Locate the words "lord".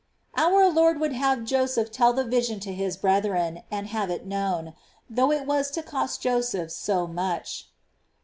0.71-0.99